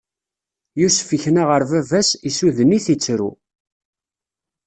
[0.79, 3.31] Yusef ikna ɣer baba-s, issuden-it, ittru.